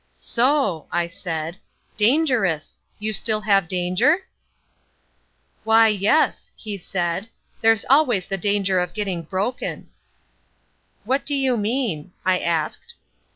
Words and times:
"So!" 0.17 0.87
I 0.91 1.05
said. 1.05 1.57
"Dangerous! 1.95 2.79
You 2.97 3.13
still 3.13 3.41
have 3.41 3.67
danger?" 3.67 4.25
"Why, 5.63 5.89
yes," 5.89 6.49
he 6.55 6.75
said, 6.79 7.29
"there's 7.61 7.85
always 7.87 8.25
the 8.25 8.35
danger 8.39 8.79
of 8.79 8.95
getting 8.95 9.21
broken." 9.21 9.91
"What 11.03 11.23
do 11.23 11.35
you 11.35 11.55
mean," 11.55 12.13
I 12.25 12.39
asked. 12.39 12.95